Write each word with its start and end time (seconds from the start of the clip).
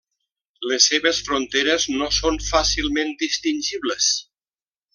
Les 0.69 0.87
seves 0.93 1.19
fronteres 1.27 1.85
no 1.99 2.07
són 2.21 2.39
fàcilment 2.47 3.13
distingibles. 3.21 4.13